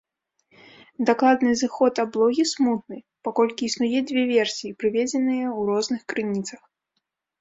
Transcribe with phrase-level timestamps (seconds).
[1.09, 6.61] Дакладны зыход аблогі смутны, паколькі існуе дзве версіі, прыведзеныя ў розных крыніцах.